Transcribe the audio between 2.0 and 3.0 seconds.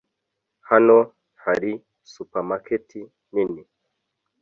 supermarket